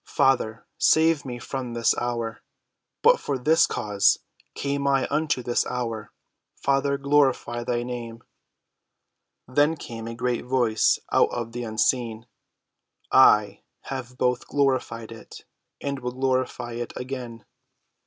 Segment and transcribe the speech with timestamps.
[0.15, 2.41] Father, save me from this hour.
[3.03, 4.17] But for this cause
[4.55, 6.11] came I unto this hour.
[6.55, 8.23] Father, glorify thy name."
[9.47, 12.25] Then came a great Voice out of the unseen.
[13.11, 13.61] "I
[13.91, 15.45] have both glorified it,
[15.79, 17.45] and will glorify it again."